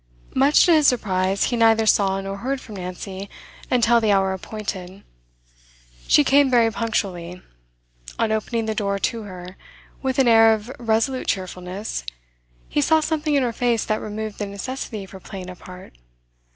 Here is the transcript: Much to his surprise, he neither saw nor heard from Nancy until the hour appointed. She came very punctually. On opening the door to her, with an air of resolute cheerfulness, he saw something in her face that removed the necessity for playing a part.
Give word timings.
Much 0.33 0.65
to 0.65 0.73
his 0.73 0.87
surprise, 0.87 1.43
he 1.43 1.55
neither 1.55 1.85
saw 1.85 2.19
nor 2.19 2.37
heard 2.37 2.59
from 2.59 2.75
Nancy 2.75 3.29
until 3.69 4.01
the 4.01 4.11
hour 4.11 4.33
appointed. 4.33 5.03
She 6.07 6.23
came 6.23 6.49
very 6.49 6.71
punctually. 6.71 7.39
On 8.17 8.31
opening 8.31 8.65
the 8.65 8.73
door 8.73 8.97
to 8.97 9.21
her, 9.25 9.57
with 10.01 10.17
an 10.17 10.27
air 10.27 10.55
of 10.55 10.71
resolute 10.79 11.27
cheerfulness, 11.27 12.03
he 12.67 12.81
saw 12.81 12.99
something 12.99 13.35
in 13.35 13.43
her 13.43 13.53
face 13.53 13.85
that 13.85 14.01
removed 14.01 14.39
the 14.39 14.47
necessity 14.47 15.05
for 15.05 15.19
playing 15.19 15.51
a 15.51 15.55
part. 15.55 15.93